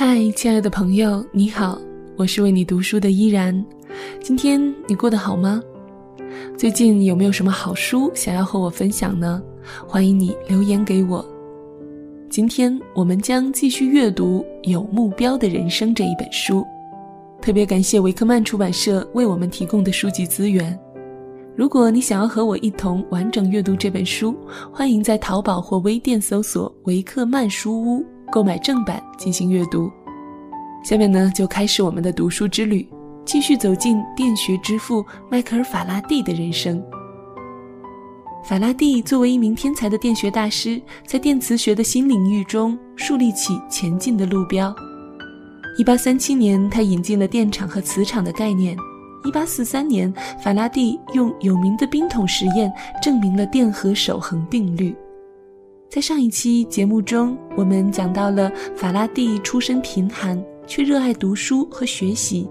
[0.00, 1.76] 嗨，亲爱的朋友，你好，
[2.16, 3.66] 我是为你读书的依然。
[4.22, 5.60] 今天你过得好吗？
[6.56, 9.42] 最近有没有什么好书想要和我分享呢？
[9.88, 11.26] 欢迎你留言给我。
[12.30, 16.64] 今天我们将继续阅读《有目标的人生》这一本书。
[17.42, 20.78] 特别感谢维克曼出版社为我们提供的书籍资源。
[21.56, 24.32] 如果你想要和我一同完整阅读这本书，
[24.72, 28.06] 欢迎在淘宝或微店搜索“维克曼书屋”。
[28.30, 29.90] 购买正版进行阅读，
[30.84, 32.88] 下面呢就开始我们的读书之旅，
[33.24, 36.82] 继续走进电学之父迈克尔·法拉第的人生。
[38.44, 44.74] 法拉第作为一名天才的电学大师，在电磁学的新领域中树立起前进的路标。
[45.78, 48.76] 1837年，他引进了电场和磁场的概念。
[49.24, 54.94] 1843年，法拉第用有名的冰桶实验证明了电荷守恒定律。
[55.90, 62.46] 在上一期节目中，我们讲到了法拉第出身贫寒，却热爱读书和学习，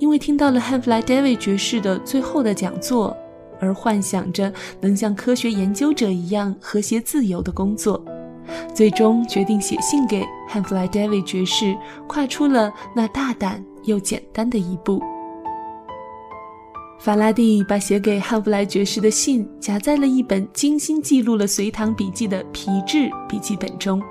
[0.00, 3.16] 因为听到了汉弗莱·戴维爵士的最后的讲座，
[3.60, 8.04] 而幻想着能像科学研究者一样和谐自由的工作，
[8.74, 11.76] 最终决定写信给汉弗莱·戴维爵士，
[12.08, 15.00] 跨出了那大胆又简单的一步。
[16.98, 24.02] 法拉第把写给汉弗莱爵士的信夹在了一本精心记录了隋唐笔记的皮质笔记本中，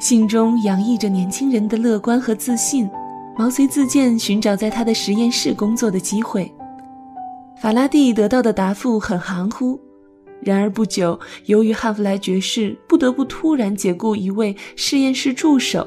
[0.00, 2.88] 信中洋溢着年轻人的乐观和自信，
[3.36, 6.50] 毛遂自荐寻找在他的实验室工作的机会。
[7.60, 9.78] 法拉第得到的答复很含糊，
[10.40, 15.86] 然而不久，由于汉弗莱爵士不得不突然解雇一位实验室助手，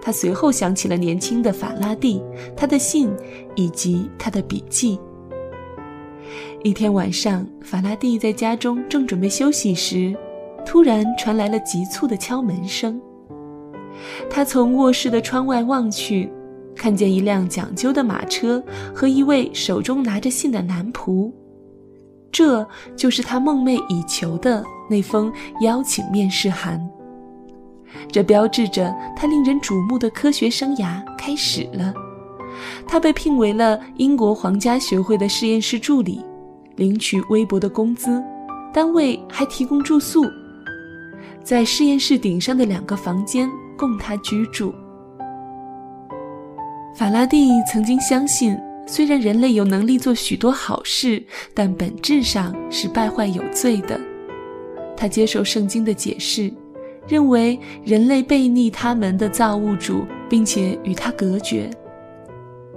[0.00, 2.22] 他随后想起了年轻的法拉第、
[2.56, 3.10] 他的信
[3.56, 5.00] 以及他的笔记。
[6.64, 10.16] 一天晚上，法拉第在家中正准备休息时，
[10.64, 13.00] 突然传来了急促的敲门声。
[14.30, 16.30] 他从卧室的窗外望去，
[16.76, 18.62] 看见一辆讲究的马车
[18.94, 21.32] 和一位手中拿着信的男仆。
[22.30, 26.80] 这就是他梦寐以求的那封邀请面试函。
[28.08, 31.92] 这标志着他令人瞩目的科学生涯开始了。
[32.86, 36.24] 他被聘为了英国皇家学会的实验室助理。
[36.76, 38.22] 领取微薄的工资，
[38.72, 40.24] 单位还提供住宿，
[41.42, 44.74] 在实验室顶上的两个房间供他居住。
[46.94, 48.56] 法拉第曾经相信，
[48.86, 51.22] 虽然人类有能力做许多好事，
[51.54, 53.98] 但本质上是败坏有罪的。
[54.96, 56.52] 他接受圣经的解释，
[57.08, 61.68] 认为人类背逆他们的造物主，并且与他隔绝。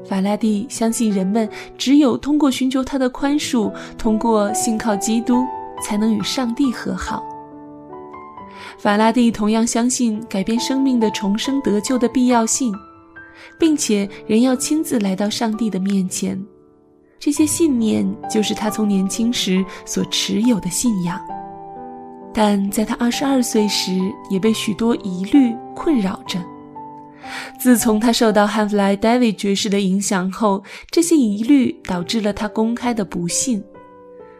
[0.08, 5.44] 法拉第相信，人们只有通过寻求他的宽恕，通过信靠基督，
[5.84, 7.24] 才能与上帝和好。
[8.78, 12.72] 法拉第同样相信改变生命的重生得救的必要性，
[13.60, 16.42] 并且人要亲自来到上帝的面前。
[17.18, 21.20] 这些信念就是他从年轻时所持有的信仰。
[22.34, 24.00] 但在他二十二岁时，
[24.30, 26.38] 也被许多疑虑困扰着。
[27.60, 33.64] 自从他受到汉弗莱·戴维爵士的影响后，这些疑虑导致了他公开的不信。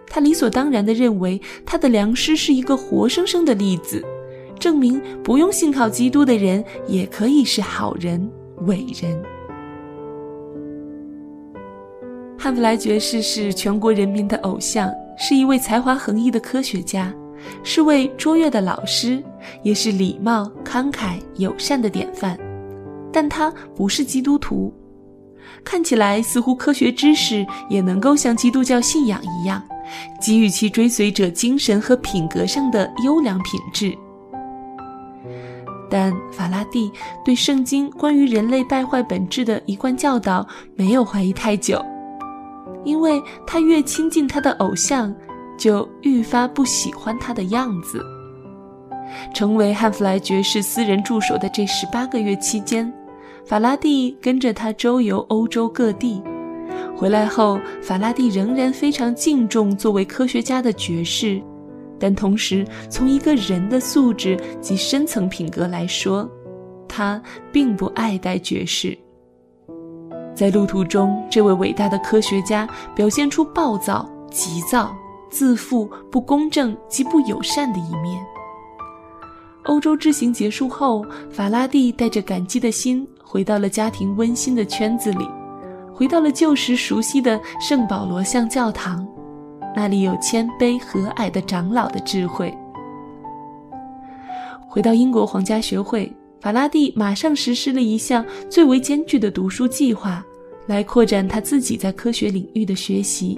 [0.08, 4.04] 他理所当然地认为，他的良师是一个活生生的例子，
[4.60, 8.30] 证明不用信靠基督的人也可以是好人、
[8.68, 9.22] 伟人。
[12.38, 17.12] 汉弗莱爵士是全国人民的偶像，是一位才华横溢的科学家，
[17.64, 19.24] 是位卓越的老师，
[19.64, 22.38] 也是礼貌、慷慨、友善的典范。
[23.16, 24.74] 但他不是基督徒，
[25.64, 29.64] 看起来似乎科学知识也能够像基督教信仰一样，
[30.22, 33.98] 给予其追随者精神和品格上的优良品质。
[35.90, 36.92] 但法拉第
[37.24, 40.46] 对圣经关于人类败坏本质的一贯教导
[40.76, 41.82] 没有怀疑太久，
[42.84, 45.16] 因为他越亲近他的偶像，
[45.58, 48.04] 就愈发不喜欢他的样子。
[49.34, 52.92] 成为汉弗莱爵士私人助手的这十八个月期间。
[53.46, 56.20] 法拉第跟着他周游欧洲各地，
[56.98, 61.40] 回来后，法拉第仍然非常敬重作为科学家的爵士，
[62.00, 66.28] 但同时从一个人的素质及深层品格来说，
[66.88, 67.22] 他
[67.52, 68.98] 并不爱戴爵士。
[70.34, 74.92] 在路途中，这位伟大的科学家表现出暴躁、急躁、
[75.30, 78.20] 自负、不公正及不友善的一面。
[79.66, 83.08] 欧洲之行结束后，法拉第带着感激的心。
[83.36, 85.28] 回到了家庭温馨的圈子里，
[85.94, 89.06] 回到了旧时熟悉的圣保罗像教堂，
[89.76, 92.58] 那里有谦卑和蔼的长老的智慧。
[94.70, 96.10] 回到英国皇家学会，
[96.40, 100.24] 法拉第马上实施了一项最为艰巨的读书计划，
[100.68, 103.38] 来扩展他自己在科学领域的学习。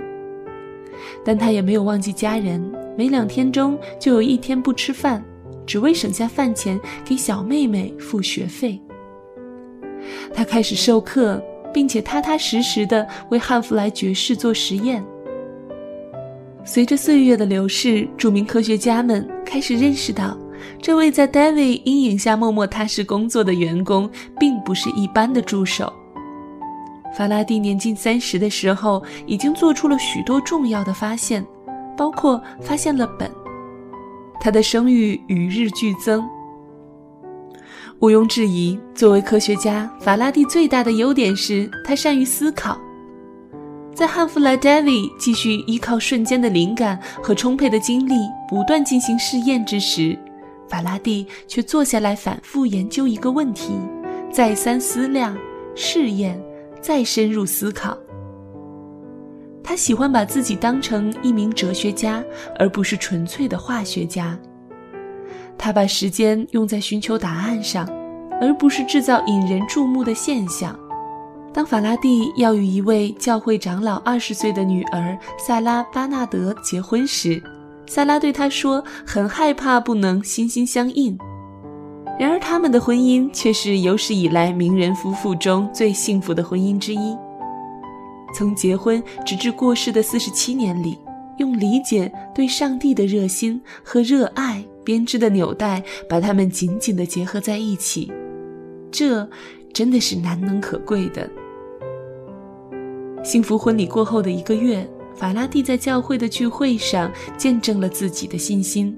[1.26, 5.26] 但他也没有忘记家人，每两天中就有一天不吃饭，
[5.66, 8.80] 只为省下饭钱给小妹妹付学费。
[10.38, 11.44] 他开始授课，
[11.74, 15.04] 并且踏踏实实地为汉弗莱爵士做实验。
[16.64, 20.38] 随着岁月的流逝，著名科学家们开始认识到，
[20.80, 24.08] 这位在 David 阴影下默默踏实工作的员工，
[24.40, 25.92] 并不是一般的助手。
[27.18, 31.44] 法拉第年近三十的时候，已经做出了许多重要的发现，
[31.98, 33.28] 包括发现了苯。
[34.40, 36.24] 他的声誉与日俱增。
[38.00, 42.80] 毋庸置疑，作为科学家，法拉第最大的优点是他善于思考。
[43.96, 48.14] 在汉弗莱·戴维继续依靠瞬间的灵感和充沛的精力
[48.48, 50.16] 不断进行试验之时，
[50.70, 53.72] 法拉第却坐下来反复研究一个问题，
[54.32, 55.36] 再三思量、
[55.74, 56.40] 试验、
[56.80, 57.98] 再深入思考。
[59.64, 62.24] 他喜欢把自己当成一名哲学家，
[62.60, 64.38] 而不是纯粹的化学家。
[65.58, 67.88] 他把时间用在寻求答案上，
[68.40, 70.78] 而不是制造引人注目的现象。
[71.54, 77.42] 当法拉第要与一位教会长老二十岁的女儿萨拉·巴纳德结婚时，
[77.88, 81.18] 萨拉对他说：“很害怕不能心心相印。”
[82.20, 87.18] 然而，他们的婚姻却是有史以来名人夫妇中最幸福的婚姻之一。
[88.36, 91.00] 从结婚直至过世的四十七年里，
[91.38, 94.64] 用理解对上帝的热心和热爱。
[94.88, 98.10] 编织的纽带把它们紧紧地结合在一起，
[98.90, 99.28] 这
[99.74, 101.30] 真的是难能可贵的。
[103.22, 108.98] 幸福婚礼过后的一个月，法拉第在教会的聚会上见证了自己的信心，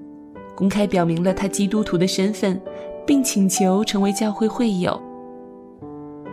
[0.53, 2.61] 公开表明了他基督徒的身份，
[3.03, 5.01] 并请求成为教会会友。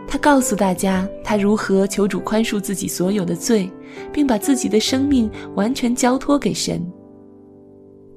[0.07, 3.67] 他告诉大家他如何求主宽恕自己所有的罪，
[4.13, 6.79] 并把自己的生命完全交托给神。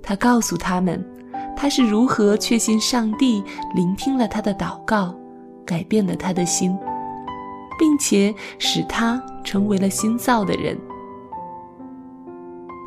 [0.03, 1.03] 他告诉他们。
[1.61, 5.15] 他是如何确信上帝聆听了他的祷告，
[5.67, 6.75] 改变了他的心，
[7.79, 10.75] 并且使他成为了新造的人？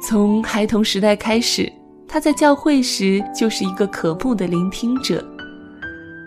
[0.01, 1.71] 从孩童时代开始，
[2.07, 5.23] 他在教会时就是一个可怖的聆听者，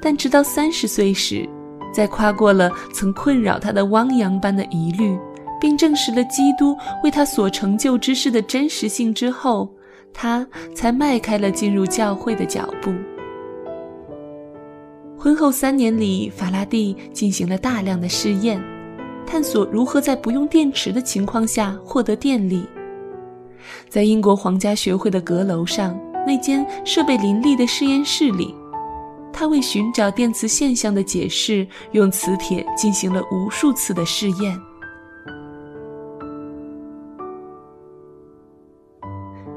[0.01, 1.49] 但直到三十岁时，
[1.93, 5.19] 在跨过了曾困扰他的汪洋般的疑虑，
[5.61, 9.69] 并证实了基督为他所成就之事的真实性之后。
[10.19, 12.91] 他才迈开了进入教会的脚步。
[15.19, 18.59] 婚后三年里，法拉第进行了大量的试验，
[19.27, 22.67] 探索如何在不用电池的情况下获得电力。
[23.91, 28.55] 在英国皇家学会的阁楼上那间设备林立的实验室里，
[29.33, 34.59] 他为寻找电磁现象的解释，用磁铁进行了无数次的试验。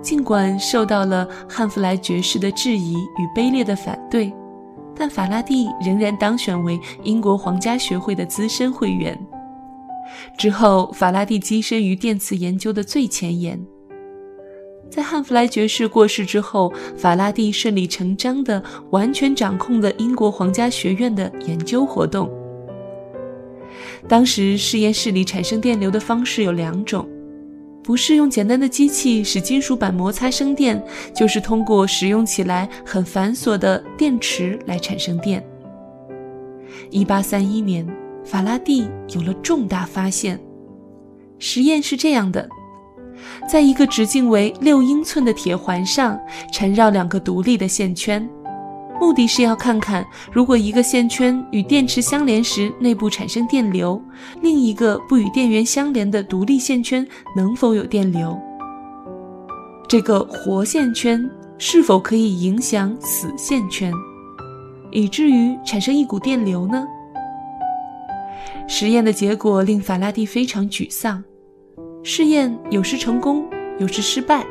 [0.02, 4.34] 尽管受到了汉弗莱爵士的质疑与卑劣的反对，
[4.96, 9.18] 但法拉第仍然当选为英国皇家学会的资深会员。
[10.38, 13.60] 之后，法拉第跻身于电磁研究的最前沿。
[14.90, 22.28] 在汉弗莱爵士过世之后，法拉第顺理成章地完全掌控了英国皇家学院的研究活动。
[24.08, 27.08] 当时，实验室里产生电流的方式有两种。
[27.90, 30.80] 不是用简单的机器使金属板摩擦生电，
[31.12, 35.44] 就是通过使用起来很繁琐的电池来产生电。
[36.92, 37.84] 一八三一年，
[38.24, 40.40] 法拉第有了重大发现。
[41.40, 42.48] 实验是这样的：
[43.52, 46.16] 在一个直径为六英寸的铁环上
[46.54, 48.30] 缠绕两个独立的线圈。
[49.00, 54.02] 目的是要看看，如果一个线圈与电池相连时内部产生电流，
[54.42, 58.38] 另一个不与电源相连的独立线圈能否有电流？
[59.88, 61.28] 这个活线圈
[61.58, 63.92] 是否可以影响死线圈，
[64.92, 66.86] 以至于产生一股电流呢？
[68.68, 71.24] 实验的结果令法拉第非常沮丧，
[72.04, 73.44] 试验有时成功，
[73.80, 74.46] 有时失败。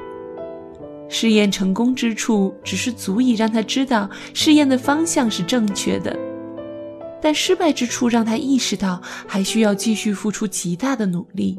[1.08, 6.14] 试验成功之处只是足以让他知道试验的方向是正确的，
[7.20, 11.58] 但失败之处让他意识到还需要继续付出极大的努力。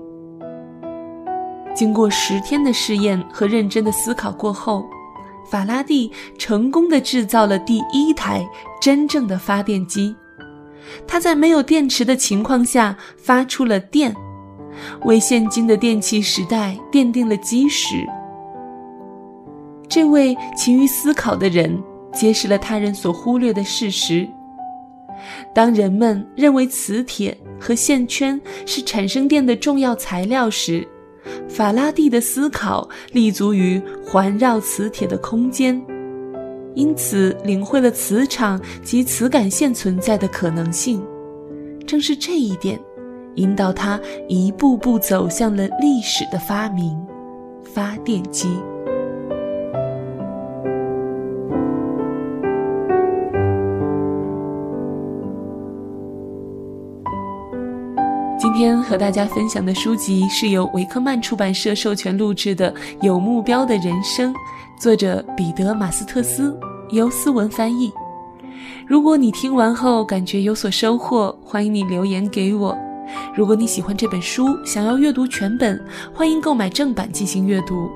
[1.76, 4.86] 经过十天的试验和认真的思考过后，
[5.50, 8.48] 法拉第成功的制造了第一台
[8.82, 10.16] 真正的发电机。
[11.08, 14.14] 他在没有电池的情况下发出了电，
[15.06, 18.06] 为现今的电气时代奠定了基石。
[19.90, 21.82] 这位勤于思考的人，
[22.14, 24.28] 揭示了他人所忽略的事实：
[25.52, 30.88] 当人们认为磁铁和线圈是产生电的重要材料时，
[31.48, 35.82] 法拉第的思考立足于环绕磁铁的空间，
[36.76, 41.04] 因此领会了磁场及磁感线存在的可能性。
[41.88, 42.80] 正是这一点，
[43.36, 46.96] 引导他一步步走向了历史的发明——
[47.74, 48.48] 发电机。
[58.60, 62.70] 今天和大家分享的书籍是由维克曼出版社授权录制的
[63.02, 64.34] 《有目标的人生》，
[64.78, 67.90] 作者彼得·马斯特斯，由思文翻译。
[68.86, 72.78] 如果你听完后感觉有所收获，欢迎你留言给我。
[73.34, 75.82] 如果你喜欢这本书，想要阅读全本，
[76.14, 77.90] 欢迎购买正版进行阅读。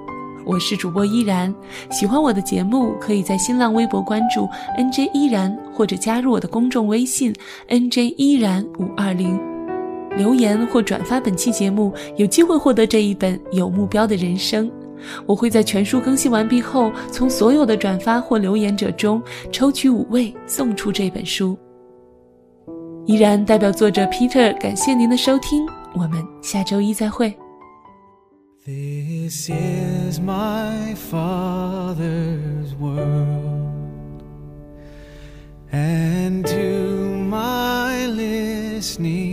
[0.45, 1.53] 我是主播依然，
[1.91, 7.35] 喜欢我的节目，可以在新浪微博关注 NJ 依然，或者加入我的公众微信
[7.67, 9.52] NJ 依然五二零。
[10.17, 14.71] 留言或转发本期节目，有机会获得这一本有目标的人生。
[15.25, 21.57] 我会在全书更新完毕后，从所有的转发或留言者中抽取五位送出这本书。
[23.05, 27.33] 依然代表作者 Peter 感谢您的收听，我们下周一再会。
[28.65, 33.73] This is my father's world,
[35.69, 39.32] and to my listening.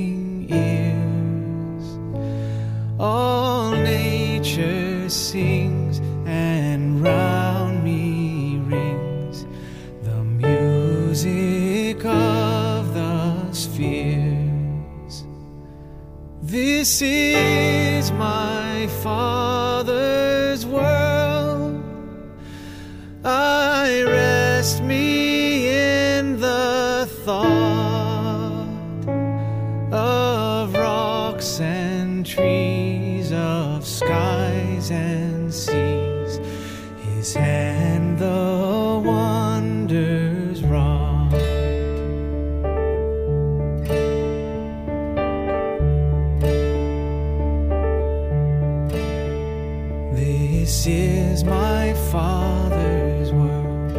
[50.61, 53.95] This is my Father's world,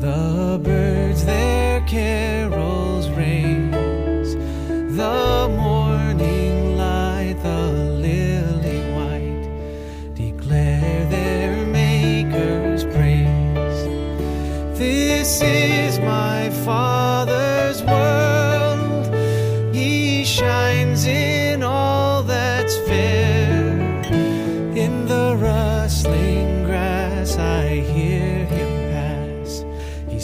[0.00, 4.34] the birds their carols raise,
[4.96, 7.68] the morning light, the
[8.04, 13.86] lily white, declare their Maker's praise.
[14.76, 15.75] This is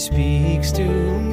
[0.03, 1.32] speaks to me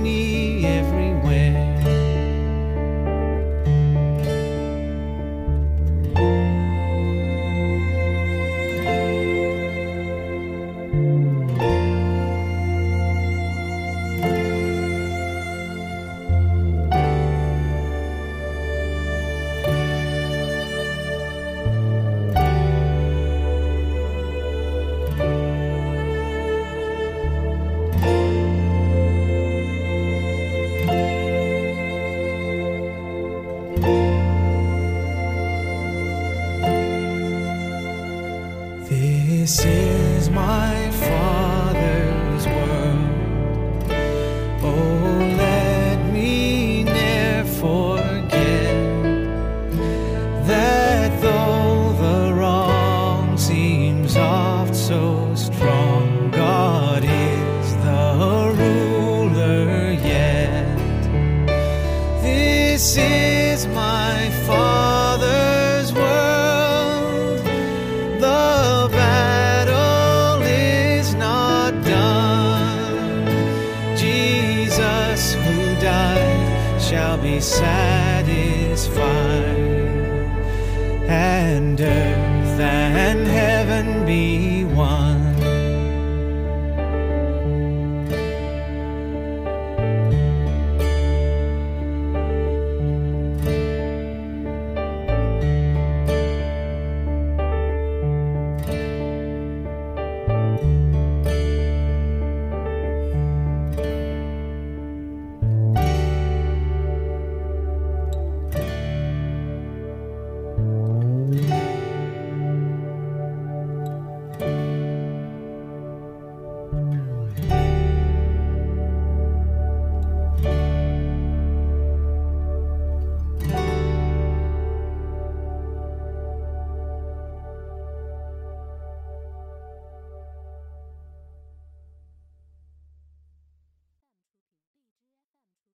[81.78, 82.09] surrender.